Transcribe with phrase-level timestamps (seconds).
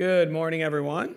[0.00, 1.14] Good morning, everyone.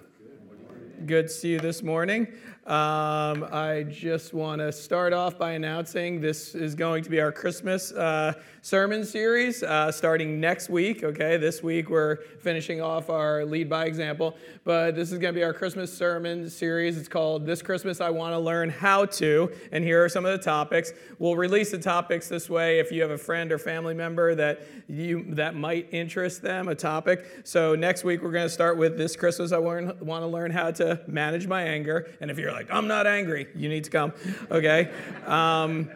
[1.05, 2.27] Good to see you this morning.
[2.65, 7.33] Um, I just want to start off by announcing this is going to be our
[7.33, 11.03] Christmas uh, sermon series uh, starting next week.
[11.03, 15.37] Okay, this week we're finishing off our lead by example, but this is going to
[15.37, 16.97] be our Christmas sermon series.
[16.97, 20.31] It's called This Christmas I Want to Learn How to, and here are some of
[20.31, 20.93] the topics.
[21.19, 24.61] We'll release the topics this way if you have a friend or family member that
[24.87, 27.41] you that might interest them a topic.
[27.43, 30.71] So next week we're going to start with This Christmas I want to learn how
[30.71, 34.13] to manage my anger, and if you're like I'm not angry, you need to come.
[34.49, 34.91] Okay.
[35.25, 35.89] Um,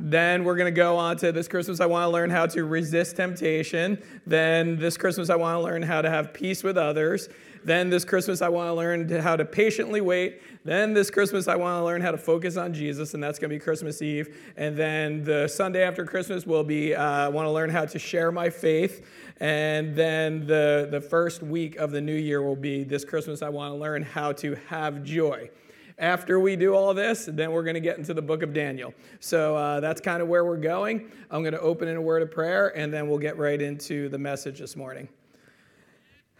[0.00, 2.64] then we're going to go on to this Christmas, I want to learn how to
[2.64, 4.00] resist temptation.
[4.26, 7.28] Then this Christmas, I want to learn how to have peace with others.
[7.64, 10.42] Then this Christmas, I want to learn how to patiently wait.
[10.64, 13.50] Then this Christmas, I want to learn how to focus on Jesus, and that's going
[13.50, 14.36] to be Christmas Eve.
[14.56, 17.98] And then the Sunday after Christmas will be uh, I want to learn how to
[17.98, 19.06] share my faith.
[19.40, 23.48] And then the, the first week of the new year will be this Christmas, I
[23.48, 25.50] want to learn how to have joy.
[25.98, 28.94] After we do all this, then we're going to get into the book of Daniel.
[29.18, 31.10] So uh, that's kind of where we're going.
[31.28, 34.08] I'm going to open in a word of prayer, and then we'll get right into
[34.08, 35.08] the message this morning.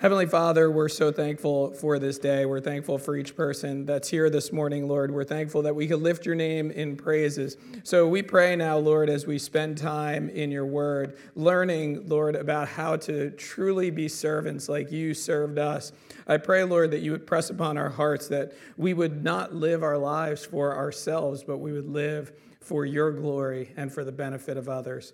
[0.01, 2.47] Heavenly Father, we're so thankful for this day.
[2.47, 5.11] We're thankful for each person that's here this morning, Lord.
[5.11, 7.57] We're thankful that we could lift your name in praises.
[7.83, 12.69] So we pray now, Lord, as we spend time in your word, learning, Lord, about
[12.69, 15.91] how to truly be servants like you served us.
[16.29, 19.83] I pray, Lord, that you would press upon our hearts that we would not live
[19.83, 24.57] our lives for ourselves, but we would live for your glory and for the benefit
[24.57, 25.13] of others.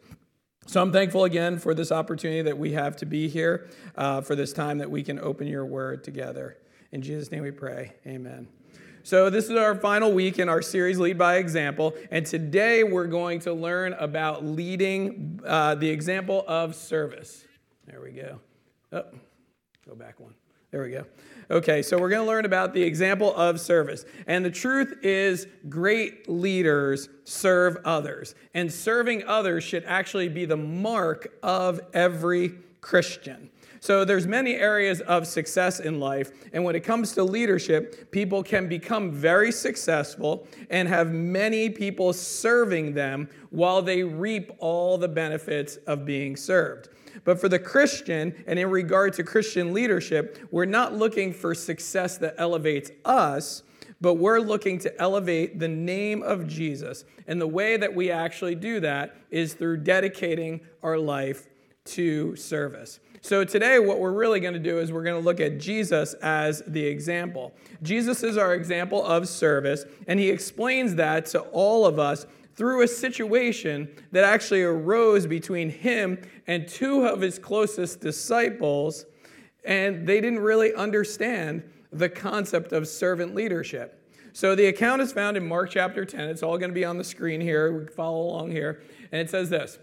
[0.67, 4.35] So I'm thankful again for this opportunity that we have to be here, uh, for
[4.35, 6.57] this time that we can open your word together.
[6.91, 7.93] In Jesus' name we pray.
[8.07, 8.49] Amen.
[9.07, 11.93] So, this is our final week in our series, Lead by Example.
[12.11, 17.45] And today we're going to learn about leading uh, the example of service.
[17.87, 18.41] There we go.
[18.93, 19.05] Oh,
[19.87, 20.35] go back one.
[20.75, 21.05] There we go.
[21.53, 24.05] Okay, so we're going to learn about the example of service.
[24.27, 28.35] And the truth is, great leaders serve others.
[28.55, 33.51] And serving others should actually be the mark of every Christian.
[33.79, 38.43] So there's many areas of success in life, and when it comes to leadership, people
[38.43, 45.07] can become very successful and have many people serving them while they reap all the
[45.07, 46.89] benefits of being served.
[47.23, 52.19] But for the Christian, and in regard to Christian leadership, we're not looking for success
[52.19, 53.63] that elevates us,
[54.01, 57.05] but we're looking to elevate the name of Jesus.
[57.27, 61.47] And the way that we actually do that is through dedicating our life
[61.85, 63.01] to service.
[63.21, 66.13] So, today, what we're really going to do is we're going to look at Jesus
[66.15, 67.55] as the example.
[67.83, 72.83] Jesus is our example of service, and he explains that to all of us through
[72.83, 79.07] a situation that actually arose between him and two of his closest disciples,
[79.65, 81.63] and they didn't really understand
[81.93, 84.01] the concept of servant leadership.
[84.33, 86.29] So the account is found in Mark chapter 10.
[86.29, 87.73] It's all going to be on the screen here.
[87.73, 88.83] We follow along here.
[89.13, 89.79] And it says this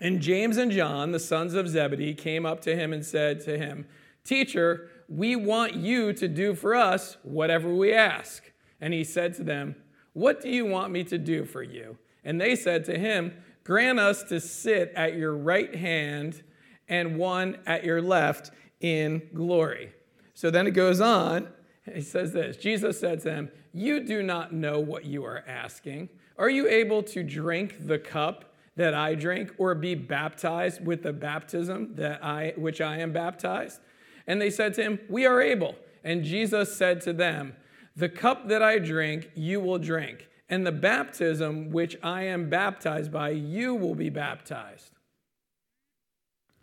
[0.00, 3.56] And James and John, the sons of Zebedee, came up to him and said to
[3.56, 3.86] him,
[4.22, 8.52] Teacher, we want you to do for us whatever we ask.
[8.82, 9.76] And he said to them,
[10.12, 11.96] what do you want me to do for you?
[12.24, 13.34] And they said to him,
[13.64, 16.42] Grant us to sit at your right hand
[16.88, 18.50] and one at your left
[18.80, 19.92] in glory.
[20.34, 21.48] So then it goes on.
[21.94, 26.08] He says this Jesus said to them, You do not know what you are asking.
[26.36, 31.12] Are you able to drink the cup that I drink or be baptized with the
[31.12, 33.80] baptism that I which I am baptized?
[34.26, 35.76] And they said to him, We are able.
[36.02, 37.54] And Jesus said to them,
[37.96, 43.12] the cup that I drink, you will drink, and the baptism which I am baptized
[43.12, 44.90] by, you will be baptized.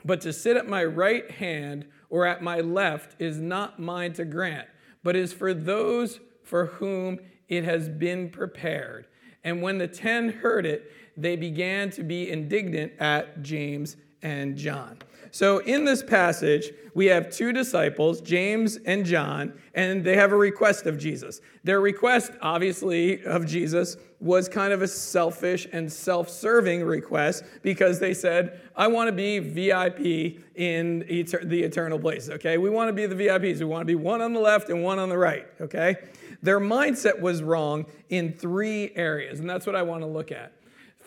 [0.05, 4.25] But to sit at my right hand or at my left is not mine to
[4.25, 4.67] grant,
[5.03, 9.07] but is for those for whom it has been prepared.
[9.43, 14.99] And when the ten heard it, they began to be indignant at James and John.
[15.31, 20.35] So, in this passage, we have two disciples, James and John, and they have a
[20.35, 21.41] request of Jesus.
[21.63, 27.99] Their request, obviously, of Jesus was kind of a selfish and self serving request because
[27.99, 32.57] they said, I want to be VIP in the eternal place, okay?
[32.57, 33.59] We want to be the VIPs.
[33.59, 35.97] We want to be one on the left and one on the right, okay?
[36.41, 40.51] Their mindset was wrong in three areas, and that's what I want to look at.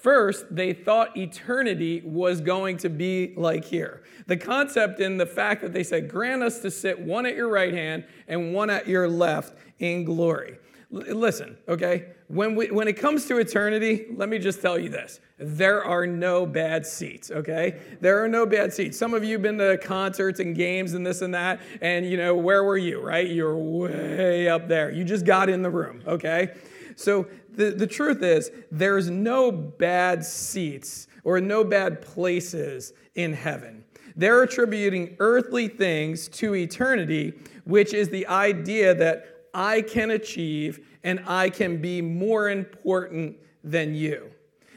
[0.00, 4.02] First, they thought eternity was going to be like here.
[4.26, 7.50] The concept in the fact that they said, Grant us to sit one at your
[7.50, 10.56] right hand and one at your left in glory.
[10.90, 12.12] L- listen, okay?
[12.28, 16.06] When, we, when it comes to eternity, let me just tell you this there are
[16.06, 17.80] no bad seats, okay?
[18.00, 18.96] There are no bad seats.
[18.96, 22.16] Some of you have been to concerts and games and this and that, and you
[22.16, 23.28] know, where were you, right?
[23.28, 24.90] You're way up there.
[24.90, 26.54] You just got in the room, okay?
[26.96, 27.26] So
[27.68, 33.84] the, truth is, there's no bad seats or no bad places in heaven.
[34.16, 37.34] They're attributing earthly things to eternity,
[37.64, 43.94] which is the idea that I can achieve and I can be more important than
[43.94, 44.30] you.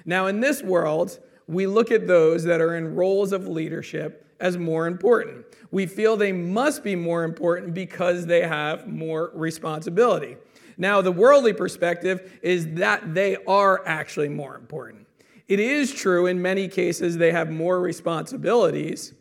[0.05, 4.57] Now, in this world, we look at those that are in roles of leadership as
[4.57, 5.45] more important.
[5.71, 10.37] We feel they must be more important because they have more responsibility.
[10.77, 15.07] Now, the worldly perspective is that they are actually more important.
[15.47, 19.13] It is true in many cases they have more responsibilities,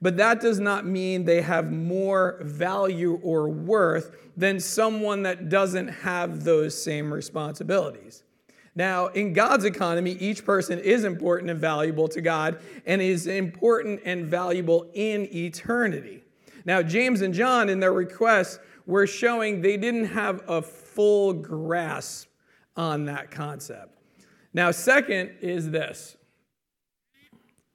[0.00, 5.88] but that does not mean they have more value or worth than someone that doesn't
[5.88, 8.22] have those same responsibilities.
[8.74, 14.02] Now, in God's economy, each person is important and valuable to God and is important
[14.04, 16.24] and valuable in eternity.
[16.66, 22.28] Now, James and John, in their requests, were showing they didn't have a full grasp
[22.76, 23.98] on that concept.
[24.54, 26.16] Now, second is this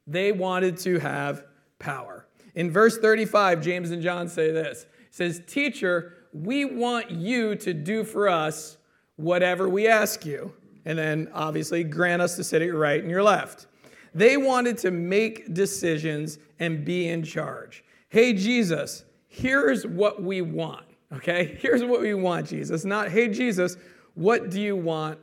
[0.08, 1.46] they wanted to have
[1.80, 2.28] power.
[2.56, 7.74] In verse 35, James and John say this it says, Teacher, we want you to
[7.74, 8.78] do for us
[9.16, 10.54] whatever we ask you
[10.86, 13.68] and then obviously grant us to sit at your right and your left.
[14.14, 17.84] They wanted to make decisions and be in charge.
[18.10, 21.58] Hey, Jesus, here's what we want, okay?
[21.62, 22.86] Here's what we want, Jesus.
[22.86, 23.78] Not, hey, Jesus,
[24.14, 25.20] what do you want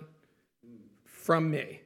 [1.05, 1.81] from me?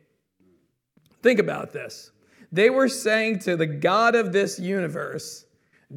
[1.22, 2.10] Think about this.
[2.50, 5.46] They were saying to the God of this universe,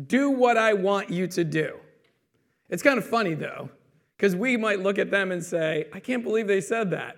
[0.07, 1.77] do what I want you to do.
[2.69, 3.69] It's kind of funny, though,
[4.15, 7.17] because we might look at them and say, I can't believe they said that.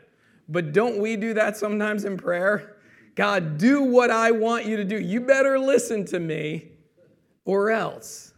[0.50, 2.78] But don't we do that sometimes in prayer?
[3.16, 5.00] God, do what I want you to do.
[5.00, 6.70] You better listen to me
[7.46, 8.34] or else.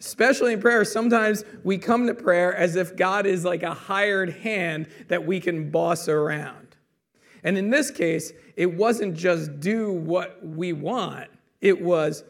[0.00, 4.30] Especially in prayer, sometimes we come to prayer as if God is like a hired
[4.30, 6.76] hand that we can boss around.
[7.44, 11.28] And in this case, it wasn't just do what we want,
[11.60, 12.24] it was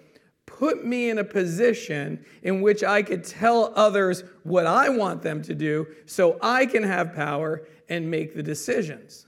[0.47, 5.41] put me in a position in which I could tell others what I want them
[5.43, 9.27] to do so I can have power and make the decisions.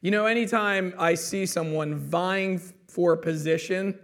[0.00, 2.58] You know, anytime I see someone vying
[2.88, 3.98] for a position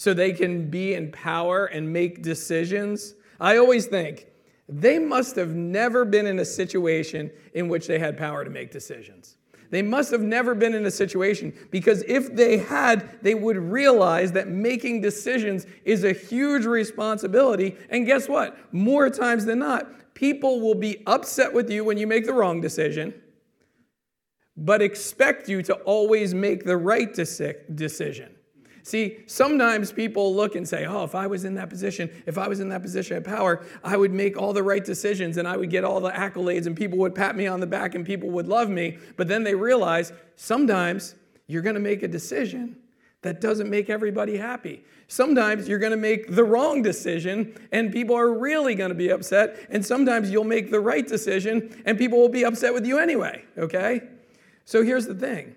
[0.00, 4.28] so they can be in power and make decisions, I always think
[4.66, 8.70] they must have never been in a situation in which they had power to make
[8.70, 9.36] decisions.
[9.68, 14.32] They must have never been in a situation because if they had, they would realize
[14.32, 17.76] that making decisions is a huge responsibility.
[17.90, 18.56] And guess what?
[18.72, 22.62] More times than not, people will be upset with you when you make the wrong
[22.62, 23.12] decision,
[24.56, 28.36] but expect you to always make the right decision.
[28.82, 32.48] See, sometimes people look and say, oh, if I was in that position, if I
[32.48, 35.56] was in that position of power, I would make all the right decisions and I
[35.56, 38.30] would get all the accolades and people would pat me on the back and people
[38.30, 38.98] would love me.
[39.16, 41.14] But then they realize sometimes
[41.46, 42.76] you're going to make a decision
[43.22, 44.82] that doesn't make everybody happy.
[45.08, 49.10] Sometimes you're going to make the wrong decision and people are really going to be
[49.10, 49.66] upset.
[49.68, 53.44] And sometimes you'll make the right decision and people will be upset with you anyway,
[53.58, 54.02] okay?
[54.64, 55.56] So here's the thing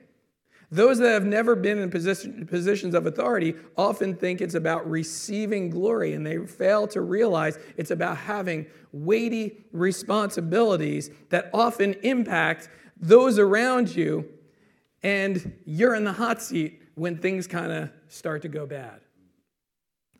[0.73, 5.69] those that have never been in position, positions of authority often think it's about receiving
[5.69, 13.37] glory, and they fail to realize it's about having weighty responsibilities that often impact those
[13.37, 14.27] around you,
[15.03, 18.99] and you're in the hot seat when things kind of start to go bad.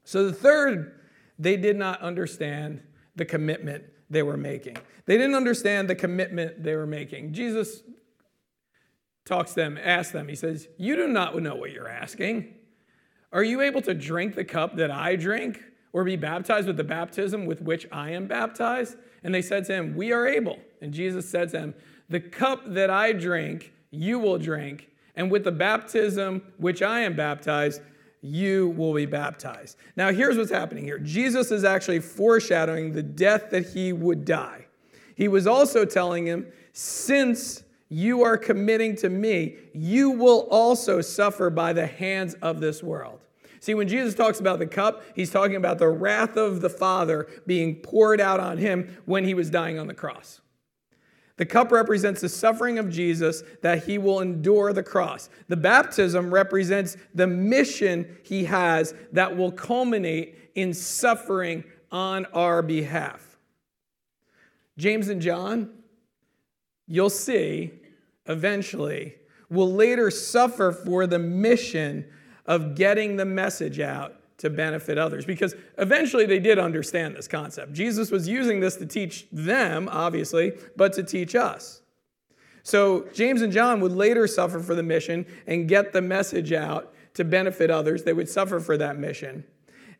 [0.03, 0.99] So, the third,
[1.39, 2.83] they did not understand
[3.15, 4.77] the commitment they were making.
[5.07, 7.33] They didn't understand the commitment they were making.
[7.33, 7.81] Jesus
[9.25, 12.53] talks to them, asks them, he says, You do not know what you're asking.
[13.31, 15.61] Are you able to drink the cup that I drink,
[15.91, 18.97] or be baptized with the baptism with which I am baptized?
[19.23, 20.59] And they said to him, We are able.
[20.81, 21.73] And Jesus said to them,
[22.09, 27.15] The cup that I drink, you will drink, and with the baptism which I am
[27.15, 27.81] baptized,
[28.21, 29.77] you will be baptized.
[29.95, 34.67] Now, here's what's happening here Jesus is actually foreshadowing the death that he would die.
[35.15, 37.63] He was also telling him, Since
[37.93, 43.19] you are committing to me, you will also suffer by the hands of this world.
[43.59, 47.27] See, when Jesus talks about the cup, he's talking about the wrath of the Father
[47.45, 50.41] being poured out on him when he was dying on the cross.
[51.37, 55.29] The cup represents the suffering of Jesus that he will endure the cross.
[55.47, 63.37] The baptism represents the mission he has that will culminate in suffering on our behalf.
[64.77, 65.69] James and John
[66.87, 67.71] you'll see
[68.27, 69.15] eventually,
[69.49, 72.05] will later suffer for the mission
[72.45, 77.71] of getting the message out to benefit others because eventually they did understand this concept.
[77.71, 81.81] Jesus was using this to teach them, obviously, but to teach us.
[82.63, 86.93] So James and John would later suffer for the mission and get the message out
[87.13, 88.03] to benefit others.
[88.03, 89.43] They would suffer for that mission.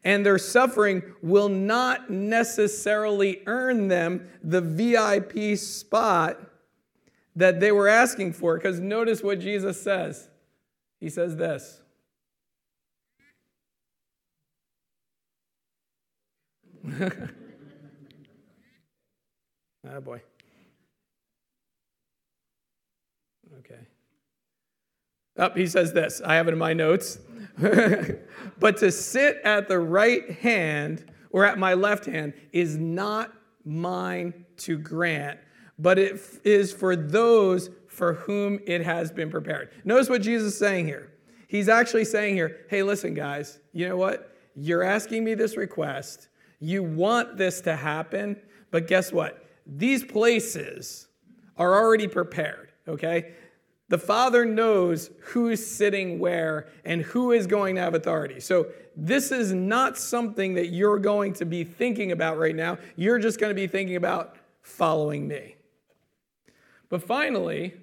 [0.04, 6.40] And their suffering will not necessarily earn them the VIP spot
[7.36, 8.56] that they were asking for.
[8.56, 10.30] Because notice what Jesus says.
[11.00, 11.82] He says this
[16.92, 17.12] oh
[20.02, 20.22] boy.
[23.60, 23.80] Okay.
[25.38, 26.22] Up, oh, he says this.
[26.24, 27.20] I have it in my notes.
[28.60, 33.32] but to sit at the right hand or at my left hand is not
[33.64, 35.40] mine to grant,
[35.84, 39.70] but it is for those for whom it has been prepared.
[39.84, 41.12] Notice what Jesus is saying here.
[41.50, 44.34] He's actually saying here, hey, listen, guys, you know what?
[44.56, 46.30] You're asking me this request.
[46.62, 48.38] You want this to happen,
[48.72, 49.46] but guess what?
[49.68, 51.10] These places
[51.58, 53.34] are already prepared, okay?
[53.90, 58.40] The Father knows who's sitting where and who is going to have authority.
[58.40, 62.78] So, this is not something that you're going to be thinking about right now.
[62.96, 65.56] You're just going to be thinking about following me.
[66.94, 67.74] But finally,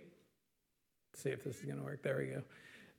[1.10, 2.00] let's see if this is going to work.
[2.04, 2.44] There we go.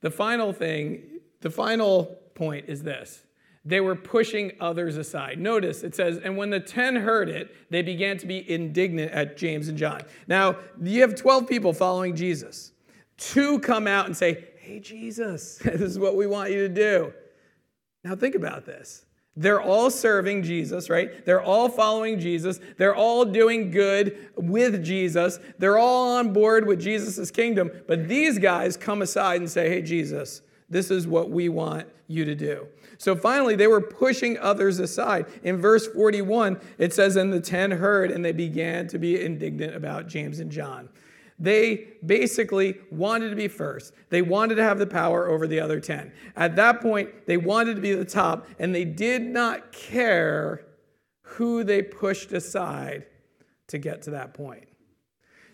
[0.01, 1.03] The final thing,
[1.39, 2.03] the final
[2.35, 3.23] point is this
[3.63, 5.39] they were pushing others aside.
[5.39, 9.37] Notice it says, and when the 10 heard it, they began to be indignant at
[9.37, 10.01] James and John.
[10.27, 12.73] Now, you have 12 people following Jesus.
[13.15, 17.13] Two come out and say, Hey, Jesus, this is what we want you to do.
[18.03, 19.05] Now, think about this.
[19.37, 21.25] They're all serving Jesus, right?
[21.25, 22.59] They're all following Jesus.
[22.77, 25.39] They're all doing good with Jesus.
[25.57, 27.71] They're all on board with Jesus' kingdom.
[27.87, 32.25] But these guys come aside and say, Hey, Jesus, this is what we want you
[32.25, 32.67] to do.
[32.97, 35.25] So finally, they were pushing others aside.
[35.43, 39.75] In verse 41, it says, And the ten heard, and they began to be indignant
[39.75, 40.89] about James and John.
[41.41, 43.93] They basically wanted to be first.
[44.11, 46.11] They wanted to have the power over the other 10.
[46.35, 50.67] At that point, they wanted to be the top, and they did not care
[51.23, 53.07] who they pushed aside
[53.69, 54.67] to get to that point.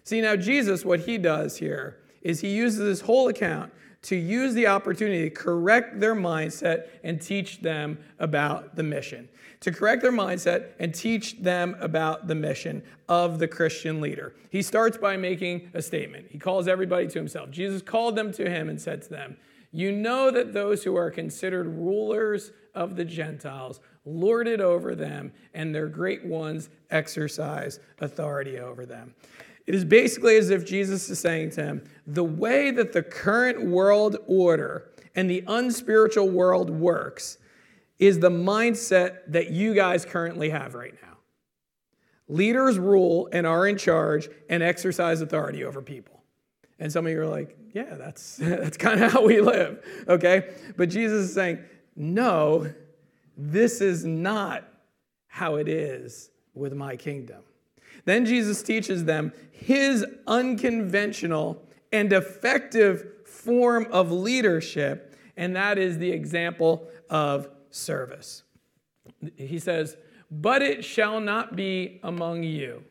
[0.03, 3.71] See, now Jesus, what he does here is he uses this whole account
[4.03, 9.27] to use the opportunity to correct their mindset and teach them about the mission.
[9.61, 14.35] To correct their mindset and teach them about the mission of the Christian leader.
[14.49, 16.27] He starts by making a statement.
[16.29, 17.49] He calls everybody to himself.
[17.49, 19.37] Jesus called them to him and said to them,
[19.71, 25.33] You know that those who are considered rulers of the Gentiles lord it over them,
[25.53, 29.13] and their great ones exercise authority over them.
[29.67, 33.67] It is basically as if Jesus is saying to him, the way that the current
[33.67, 37.37] world order and the unspiritual world works
[37.99, 41.17] is the mindset that you guys currently have right now.
[42.29, 46.23] Leaders rule and are in charge and exercise authority over people.
[46.79, 50.53] And some of you are like, yeah, that's, that's kind of how we live, okay?
[50.77, 51.59] But Jesus is saying,
[51.95, 52.71] no,
[53.35, 54.63] this is not
[55.27, 57.41] how it is with my kingdom.
[58.07, 61.61] Then Jesus teaches them his unconventional
[61.91, 68.43] and effective form of leadership, and that is the example of service.
[69.35, 69.97] He says,
[70.31, 72.85] But it shall not be among you.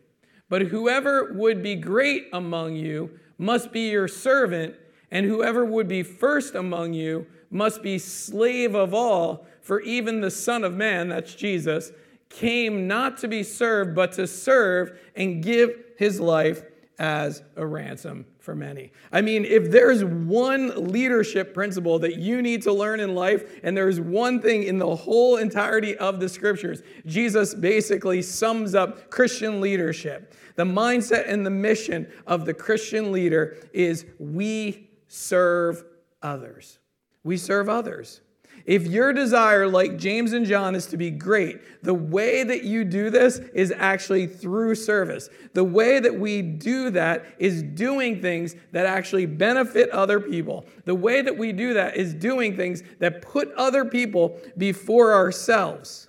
[0.51, 4.75] But whoever would be great among you must be your servant,
[5.11, 9.47] and whoever would be first among you must be slave of all.
[9.63, 11.91] For even the Son of Man, that's Jesus,
[12.29, 16.63] came not to be served, but to serve and give his life
[16.99, 18.93] as a ransom for many.
[19.13, 23.77] I mean, if there's one leadership principle that you need to learn in life, and
[23.77, 29.61] there's one thing in the whole entirety of the scriptures, Jesus basically sums up Christian
[29.61, 30.35] leadership.
[30.55, 35.85] The mindset and the mission of the Christian leader is we serve
[36.23, 36.79] others.
[37.25, 38.21] We serve others.
[38.67, 42.85] If your desire, like James and John, is to be great, the way that you
[42.85, 45.29] do this is actually through service.
[45.55, 50.67] The way that we do that is doing things that actually benefit other people.
[50.85, 56.09] The way that we do that is doing things that put other people before ourselves.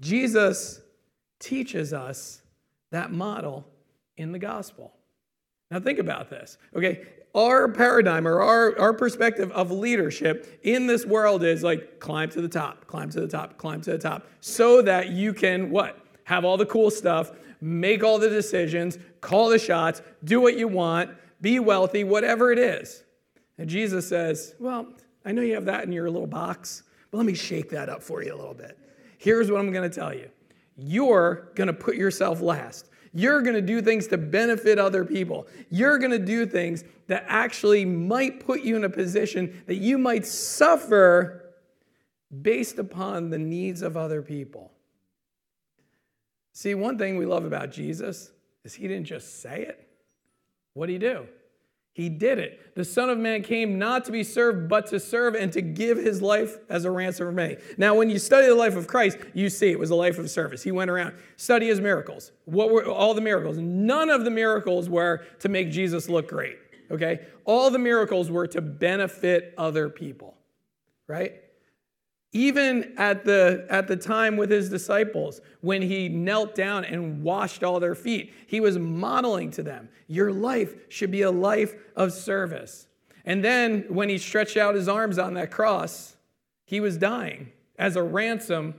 [0.00, 0.80] Jesus
[1.38, 2.40] teaches us
[2.90, 3.66] that model
[4.16, 4.94] in the gospel.
[5.70, 6.56] Now, think about this.
[6.74, 12.28] Okay, our paradigm or our, our perspective of leadership in this world is like climb
[12.30, 15.70] to the top, climb to the top, climb to the top, so that you can
[15.70, 16.00] what?
[16.30, 20.68] have all the cool stuff, make all the decisions, call the shots, do what you
[20.68, 21.10] want,
[21.40, 23.02] be wealthy, whatever it is.
[23.58, 24.92] And Jesus says, Well,
[25.24, 28.00] I know you have that in your little box, but let me shake that up
[28.00, 28.78] for you a little bit.
[29.18, 30.30] Here's what I'm going to tell you
[30.76, 32.89] you're going to put yourself last.
[33.12, 35.46] You're going to do things to benefit other people.
[35.68, 39.98] You're going to do things that actually might put you in a position that you
[39.98, 41.54] might suffer
[42.42, 44.70] based upon the needs of other people.
[46.52, 48.30] See, one thing we love about Jesus
[48.64, 49.88] is he didn't just say it.
[50.74, 51.26] What did he do?
[51.92, 52.74] He did it.
[52.76, 55.98] The Son of Man came not to be served, but to serve and to give
[55.98, 57.56] his life as a ransom for many.
[57.76, 60.30] Now, when you study the life of Christ, you see it was a life of
[60.30, 60.62] service.
[60.62, 62.30] He went around, study his miracles.
[62.44, 63.58] What were all the miracles?
[63.58, 66.58] None of the miracles were to make Jesus look great,
[66.92, 67.26] okay?
[67.44, 70.36] All the miracles were to benefit other people,
[71.08, 71.42] right?
[72.32, 77.64] Even at the, at the time with his disciples, when he knelt down and washed
[77.64, 82.12] all their feet, he was modeling to them your life should be a life of
[82.12, 82.86] service.
[83.24, 86.16] And then when he stretched out his arms on that cross,
[86.64, 88.74] he was dying as a ransom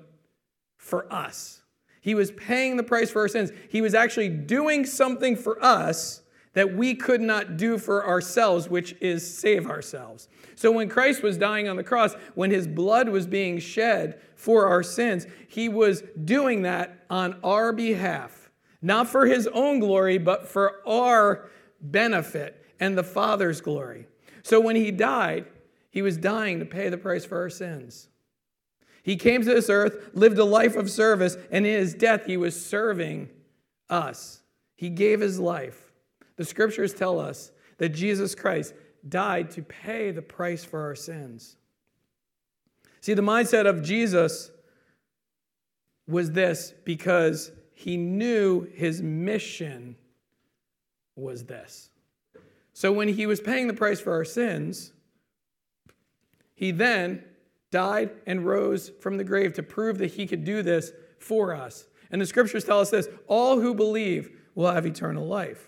[0.78, 1.62] for us.
[2.02, 3.52] He was paying the price for our sins.
[3.70, 6.21] He was actually doing something for us
[6.54, 10.28] that we could not do for ourselves, which is save ourselves.
[10.56, 14.68] So when Christ was dying on the cross, when his blood was being shed for
[14.68, 20.48] our sins, he was doing that on our behalf, not for his own glory, but
[20.48, 24.08] for our benefit and the Father's glory.
[24.44, 25.46] So when he died,
[25.90, 28.10] he was dying to pay the price for our sins.
[29.04, 32.38] He came to this earth, lived a life of service, and in his death, he
[32.38, 33.30] was serving
[33.90, 34.42] us.
[34.76, 35.91] He gave his life.
[36.42, 38.74] The scriptures tell us that Jesus Christ
[39.08, 41.56] died to pay the price for our sins.
[43.00, 44.50] See, the mindset of Jesus
[46.08, 49.96] was this because he knew his mission
[51.16, 51.92] was this.
[52.74, 54.94] So when he was paying the price for our sins,
[56.56, 57.24] he then
[57.70, 61.86] died and rose from the grave to prove that he could do this for us.
[62.10, 65.68] And the scriptures tell us this all who believe will have eternal life.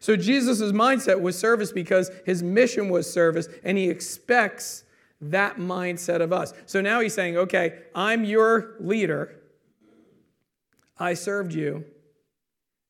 [0.00, 4.84] So Jesus' mindset was service because his mission was service, and he expects
[5.20, 6.52] that mindset of us.
[6.66, 9.36] So now he's saying, okay, I'm your leader.
[10.98, 11.84] I served you.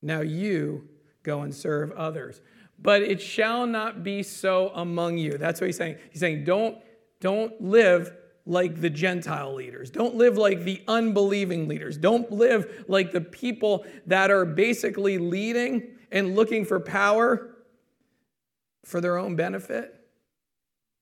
[0.00, 0.88] Now you
[1.22, 2.40] go and serve others.
[2.78, 5.38] But it shall not be so among you.
[5.38, 5.98] That's what he's saying.
[6.10, 6.78] He's saying, don't,
[7.20, 8.12] don't live
[8.44, 9.90] like the Gentile leaders.
[9.90, 11.96] Don't live like the unbelieving leaders.
[11.96, 17.56] Don't live like the people that are basically leading and looking for power
[18.84, 19.98] for their own benefit,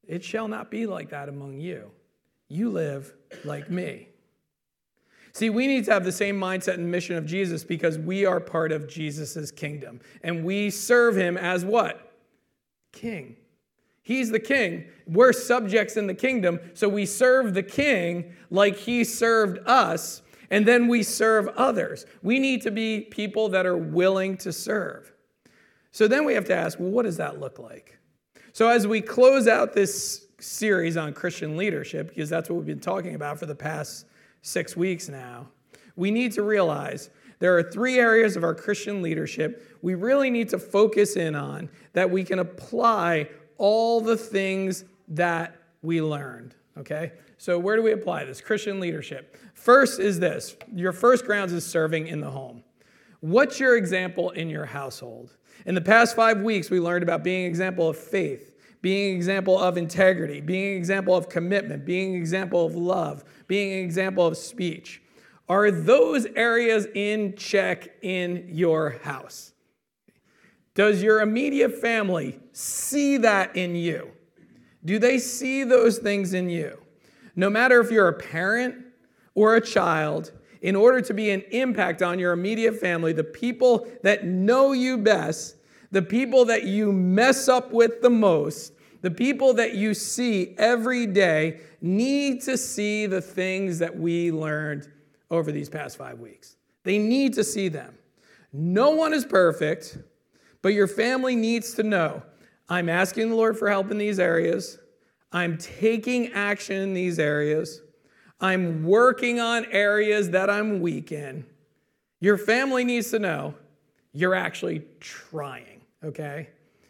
[0.07, 1.91] it shall not be like that among you.
[2.49, 3.13] You live
[3.45, 4.09] like me.
[5.33, 8.41] See, we need to have the same mindset and mission of Jesus because we are
[8.41, 10.01] part of Jesus' kingdom.
[10.23, 12.13] And we serve him as what?
[12.93, 13.37] King.
[14.03, 14.87] He's the king.
[15.07, 16.59] We're subjects in the kingdom.
[16.75, 22.07] So we serve the king like he served us and then we serve others.
[22.23, 25.13] We need to be people that are willing to serve.
[25.93, 27.99] So then we have to ask, well, what does that look like?
[28.53, 32.81] So as we close out this series on Christian leadership, because that's what we've been
[32.81, 34.07] talking about for the past
[34.43, 35.49] six weeks now,
[35.97, 40.49] we need to realize there are three areas of our Christian leadership we really need
[40.51, 46.55] to focus in on that we can apply all the things that we learned.
[46.79, 47.13] Okay?
[47.41, 48.43] So, where do we apply this?
[48.43, 49.35] Christian leadership.
[49.55, 52.63] First is this your first grounds is serving in the home.
[53.21, 55.39] What's your example in your household?
[55.65, 59.17] In the past five weeks, we learned about being an example of faith, being an
[59.17, 63.85] example of integrity, being an example of commitment, being an example of love, being an
[63.87, 65.01] example of speech.
[65.49, 69.55] Are those areas in check in your house?
[70.75, 74.11] Does your immediate family see that in you?
[74.85, 76.80] Do they see those things in you?
[77.37, 78.77] No matter if you're a parent
[79.35, 83.87] or a child, in order to be an impact on your immediate family, the people
[84.03, 85.57] that know you best,
[85.91, 91.07] the people that you mess up with the most, the people that you see every
[91.07, 94.89] day need to see the things that we learned
[95.31, 96.57] over these past five weeks.
[96.85, 97.97] They need to see them.
[98.53, 99.99] No one is perfect,
[100.61, 102.23] but your family needs to know
[102.69, 104.79] I'm asking the Lord for help in these areas.
[105.33, 107.83] I'm taking action in these areas.
[108.41, 111.45] I'm working on areas that I'm weak in.
[112.21, 113.55] Your family needs to know
[114.13, 116.49] you're actually trying, okay?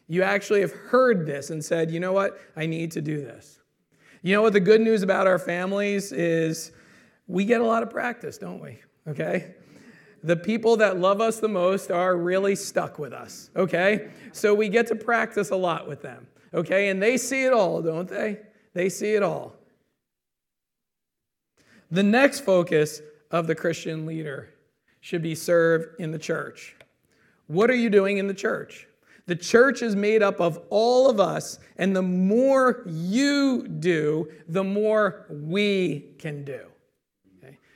[0.09, 2.41] You actually have heard this and said, you know what?
[2.57, 3.61] I need to do this.
[4.23, 6.73] You know what the good news about our families is
[7.27, 8.79] we get a lot of practice, don't we?
[9.07, 9.55] Okay?
[10.23, 14.11] the people that love us the most are really stuck with us, okay?
[14.33, 16.89] So we get to practice a lot with them, okay?
[16.89, 18.41] And they see it all, don't they?
[18.75, 19.55] They see it all.
[21.91, 24.55] The next focus of the Christian leader
[25.01, 26.77] should be serve in the church.
[27.47, 28.87] What are you doing in the church?
[29.27, 34.65] The church is made up of all of us, and the more you do, the
[34.65, 36.70] more we can do.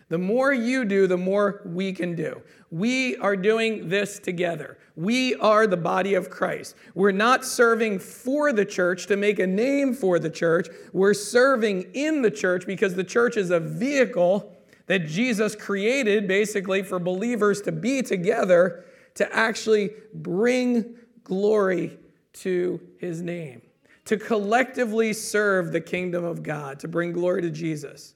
[0.08, 2.42] The more you do, the more we can do.
[2.70, 4.78] We are doing this together.
[4.96, 6.76] We are the body of Christ.
[6.94, 10.68] We're not serving for the church to make a name for the church.
[10.92, 14.54] We're serving in the church because the church is a vehicle
[14.86, 21.98] that Jesus created basically for believers to be together to actually bring glory
[22.34, 23.62] to his name,
[24.04, 28.14] to collectively serve the kingdom of God, to bring glory to Jesus.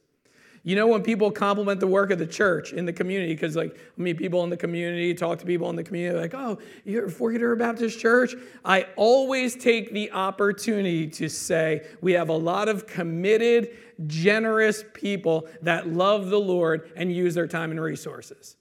[0.62, 3.76] You know, when people compliment the work of the church in the community, because like
[3.76, 7.06] I meet people in the community, talk to people in the community, like, oh, you're
[7.06, 8.34] a Forked Baptist Church.
[8.64, 15.48] I always take the opportunity to say we have a lot of committed, generous people
[15.62, 18.56] that love the Lord and use their time and resources.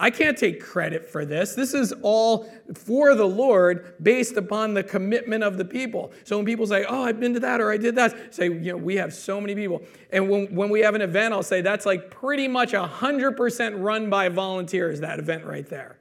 [0.00, 1.54] I can't take credit for this.
[1.54, 6.12] This is all for the Lord based upon the commitment of the people.
[6.22, 8.72] So when people say, Oh, I've been to that or I did that, say, You
[8.72, 9.82] know, we have so many people.
[10.12, 14.08] And when, when we have an event, I'll say that's like pretty much 100% run
[14.08, 15.98] by volunteers, that event right there.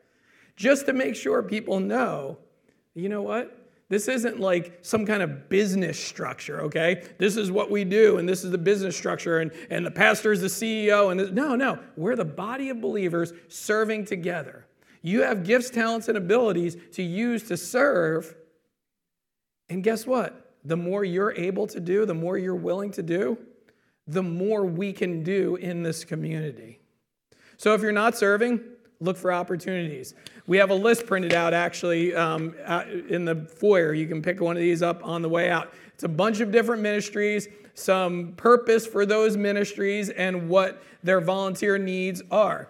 [0.55, 2.37] Just to make sure people know,
[2.93, 3.56] you know what?
[3.89, 7.05] This isn't like some kind of business structure, okay?
[7.19, 10.33] This is what we do, and this is the business structure, and, and the pastor
[10.33, 11.09] is the CEO.
[11.09, 14.65] And this, no, no, we're the body of believers serving together.
[15.01, 18.35] You have gifts, talents, and abilities to use to serve.
[19.69, 20.55] And guess what?
[20.65, 23.37] The more you're able to do, the more you're willing to do,
[24.05, 26.79] the more we can do in this community.
[27.55, 28.61] So if you're not serving,
[28.99, 30.13] look for opportunities.
[30.47, 32.55] We have a list printed out actually um,
[33.09, 33.93] in the foyer.
[33.93, 35.73] You can pick one of these up on the way out.
[35.93, 41.77] It's a bunch of different ministries, some purpose for those ministries, and what their volunteer
[41.77, 42.69] needs are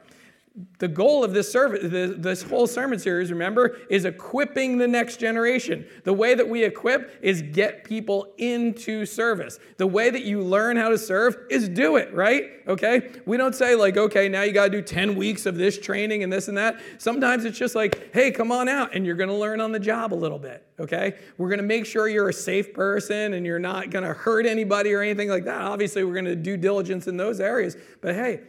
[0.80, 1.82] the goal of this service,
[2.18, 5.86] this whole sermon series, remember, is equipping the next generation.
[6.04, 9.60] The way that we equip is get people into service.
[9.78, 12.46] The way that you learn how to serve is do it, right?
[12.68, 13.12] Okay?
[13.26, 16.24] We don't say, like, okay, now you got to do 10 weeks of this training
[16.24, 16.82] and this and that.
[16.98, 19.80] Sometimes it's just like, hey, come on out, and you're going to learn on the
[19.80, 21.20] job a little bit, okay?
[21.38, 24.48] We're going to make sure you're a safe person and you're not going to hurt
[24.48, 25.62] anybody or anything like that.
[25.62, 27.78] Obviously, we're going to do diligence in those areas.
[28.02, 28.42] But hey,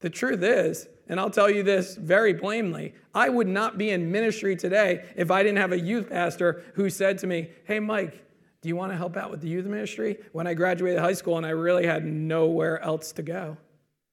[0.00, 4.10] the truth is, and I'll tell you this very plainly I would not be in
[4.10, 8.24] ministry today if I didn't have a youth pastor who said to me, Hey, Mike,
[8.60, 10.18] do you want to help out with the youth ministry?
[10.32, 13.56] When I graduated high school and I really had nowhere else to go.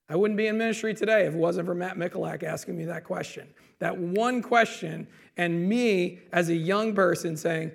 [0.07, 3.03] I wouldn't be in ministry today if it wasn't for Matt Mikulak asking me that
[3.03, 3.47] question.
[3.79, 7.71] That one question, and me as a young person saying,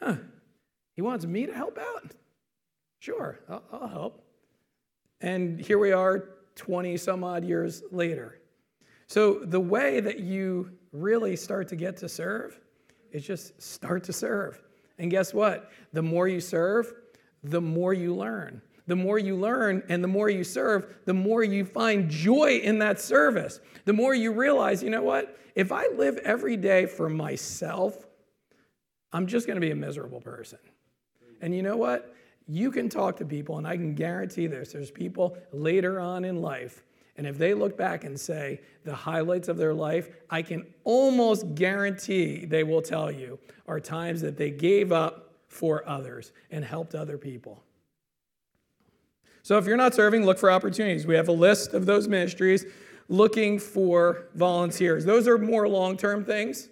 [0.00, 0.16] Huh,
[0.94, 2.12] he wants me to help out?
[2.98, 4.24] Sure, I'll, I'll help.
[5.20, 8.40] And here we are 20 some odd years later.
[9.06, 12.58] So, the way that you really start to get to serve
[13.12, 14.60] is just start to serve.
[14.98, 15.70] And guess what?
[15.92, 16.92] The more you serve,
[17.44, 18.60] the more you learn.
[18.86, 22.78] The more you learn and the more you serve, the more you find joy in
[22.78, 23.60] that service.
[23.84, 25.38] The more you realize, you know what?
[25.54, 28.06] If I live every day for myself,
[29.12, 30.58] I'm just going to be a miserable person.
[31.40, 32.14] And you know what?
[32.46, 36.40] You can talk to people, and I can guarantee this there's people later on in
[36.40, 36.82] life
[37.16, 41.54] and if they look back and say the highlights of their life, I can almost
[41.54, 46.94] guarantee they will tell you are times that they gave up for others and helped
[46.94, 47.62] other people.
[49.42, 51.06] So if you're not serving, look for opportunities.
[51.06, 52.66] We have a list of those ministries
[53.08, 55.04] looking for volunteers.
[55.04, 56.68] Those are more long term things.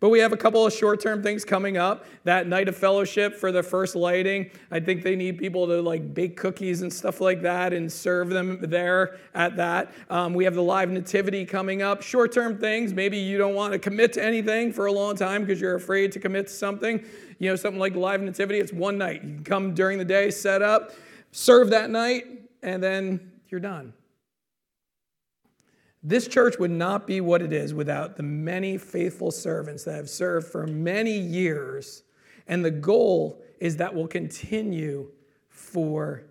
[0.00, 2.06] But we have a couple of short term things coming up.
[2.24, 4.50] That night of fellowship for the first lighting.
[4.70, 8.30] I think they need people to like bake cookies and stuff like that and serve
[8.30, 9.92] them there at that.
[10.08, 12.00] Um, we have the live nativity coming up.
[12.00, 12.94] Short term things.
[12.94, 16.12] Maybe you don't want to commit to anything for a long time because you're afraid
[16.12, 17.04] to commit to something.
[17.38, 19.22] You know, something like live nativity, it's one night.
[19.22, 20.92] You can come during the day, set up,
[21.32, 22.24] serve that night,
[22.62, 23.92] and then you're done.
[26.02, 30.08] This church would not be what it is without the many faithful servants that have
[30.08, 32.04] served for many years.
[32.46, 35.10] And the goal is that will continue
[35.48, 36.24] for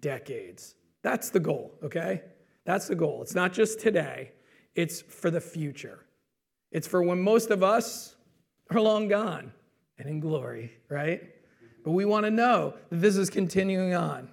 [0.00, 0.76] decades.
[1.02, 2.22] That's the goal, okay?
[2.64, 3.22] That's the goal.
[3.22, 4.32] It's not just today,
[4.74, 6.06] it's for the future.
[6.70, 8.16] It's for when most of us
[8.70, 9.52] are long gone
[9.98, 11.22] and in glory, right?
[11.84, 14.28] But we want to know that this is continuing on.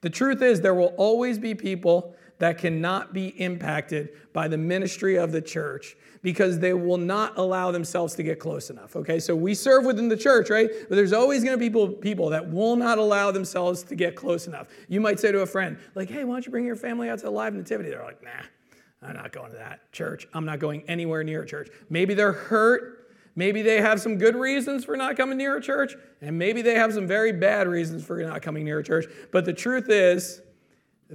[0.00, 5.16] The truth is, there will always be people that cannot be impacted by the ministry
[5.16, 8.96] of the church because they will not allow themselves to get close enough.
[8.96, 10.68] Okay, so we serve within the church, right?
[10.88, 14.16] But there's always going to be people, people that will not allow themselves to get
[14.16, 14.68] close enough.
[14.88, 17.18] You might say to a friend, like, hey, why don't you bring your family out
[17.18, 17.90] to the live nativity?
[17.90, 18.30] They're like, nah,
[19.02, 20.26] I'm not going to that church.
[20.32, 21.68] I'm not going anywhere near a church.
[21.90, 23.10] Maybe they're hurt.
[23.36, 26.76] Maybe they have some good reasons for not coming near a church, and maybe they
[26.76, 29.06] have some very bad reasons for not coming near a church.
[29.32, 30.40] But the truth is,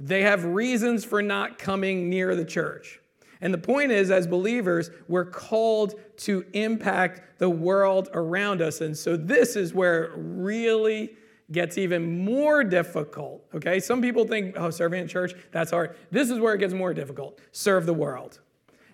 [0.00, 3.00] they have reasons for not coming near the church.
[3.40, 8.80] And the point is, as believers, we're called to impact the world around us.
[8.80, 11.16] And so this is where it really
[11.50, 13.44] gets even more difficult.
[13.54, 13.80] Okay?
[13.80, 15.96] Some people think, oh, serving in church, that's hard.
[16.10, 17.40] This is where it gets more difficult.
[17.52, 18.40] Serve the world.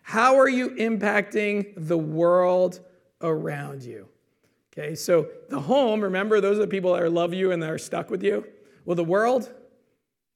[0.02, 2.80] How are you impacting the world
[3.20, 4.06] around you?
[4.78, 7.78] Okay, so the home, remember, those are the people that love you and that are
[7.78, 8.46] stuck with you.
[8.84, 9.52] Well, the world,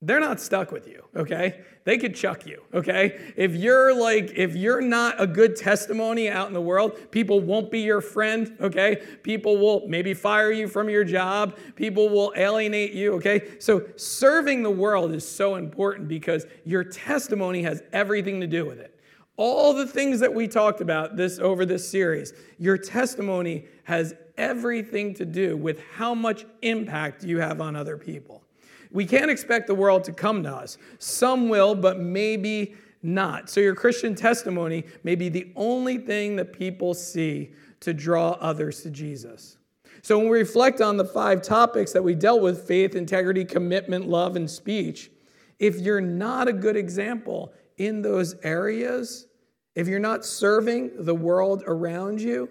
[0.03, 1.61] they're not stuck with you, okay?
[1.85, 3.33] They could chuck you, okay?
[3.37, 7.71] If you're like, if you're not a good testimony out in the world, people won't
[7.71, 9.03] be your friend, okay?
[9.23, 13.59] People will maybe fire you from your job, people will alienate you, okay?
[13.59, 18.79] So serving the world is so important because your testimony has everything to do with
[18.79, 18.99] it.
[19.37, 25.13] All the things that we talked about this over this series, your testimony has everything
[25.15, 28.39] to do with how much impact you have on other people.
[28.92, 30.79] We can't expect the world to come to us.
[30.98, 33.48] Some will, but maybe not.
[33.48, 38.83] So, your Christian testimony may be the only thing that people see to draw others
[38.83, 39.57] to Jesus.
[40.03, 44.09] So, when we reflect on the five topics that we dealt with faith, integrity, commitment,
[44.09, 45.11] love, and speech
[45.61, 49.26] if you're not a good example in those areas,
[49.74, 52.48] if you're not serving the world around you,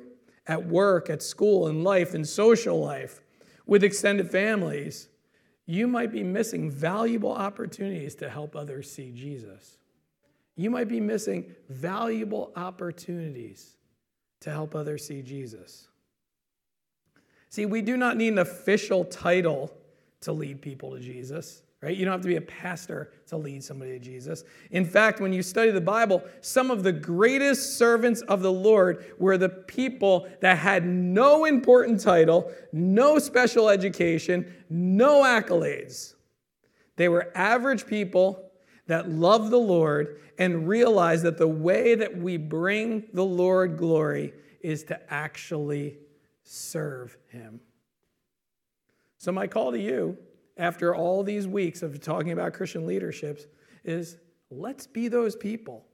[0.48, 3.22] at work, at school, in life, in social life,
[3.66, 5.10] with extended families,
[5.70, 9.78] you might be missing valuable opportunities to help others see Jesus.
[10.56, 13.76] You might be missing valuable opportunities
[14.40, 15.88] to help others see Jesus.
[17.52, 19.72] See, we do not need an official title
[20.22, 21.96] to lead people to Jesus right?
[21.96, 24.44] You don't have to be a pastor to lead somebody to Jesus.
[24.72, 29.06] In fact, when you study the Bible, some of the greatest servants of the Lord
[29.18, 36.16] were the people that had no important title, no special education, no accolades.
[36.98, 38.52] They were average people
[38.88, 44.34] that loved the Lord and realized that the way that we bring the Lord glory
[44.62, 45.98] is to actually
[46.44, 47.62] serve Him.
[49.18, 50.18] So, my call to you
[50.60, 53.48] after all these weeks of talking about Christian leaderships
[53.84, 54.18] is
[54.52, 55.86] let's be those people.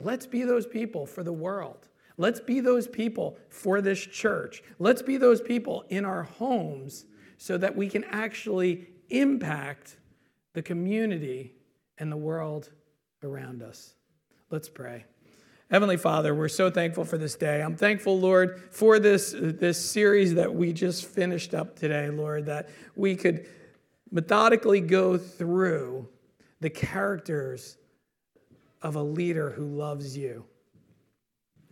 [0.00, 1.86] Let's be those people for the world.
[2.16, 4.62] Let's be those people for this church.
[4.78, 7.04] Let's be those people in our homes
[7.36, 9.98] so that we can actually impact
[10.54, 11.54] the community
[11.98, 12.70] and the world
[13.22, 13.94] around us.
[14.50, 15.04] Let's pray.
[15.70, 17.62] Heavenly Father, we're so thankful for this day.
[17.62, 22.70] I'm thankful, Lord, for this, this series that we just finished up today, Lord, that
[22.96, 23.46] we could
[24.10, 26.08] methodically go through
[26.60, 27.76] the characters
[28.82, 30.44] of a leader who loves you.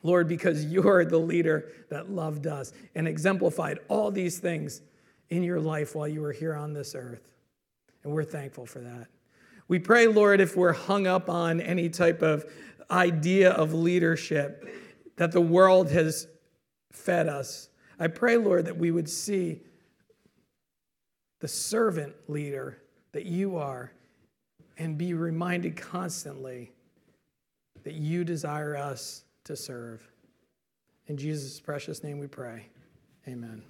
[0.02, 4.82] Lord, because you're the leader that loved us and exemplified all these things
[5.28, 7.28] in your life while you were here on this earth.
[8.04, 9.08] And we're thankful for that.
[9.66, 12.46] We pray, Lord, if we're hung up on any type of
[12.90, 14.66] idea of leadership
[15.16, 16.26] that the world has
[16.92, 19.60] fed us, I pray, Lord, that we would see
[21.40, 22.78] the servant leader
[23.12, 23.92] that you are
[24.78, 26.72] and be reminded constantly
[27.84, 30.06] that you desire us to serve.
[31.06, 32.66] In Jesus' precious name we pray.
[33.26, 33.62] Amen.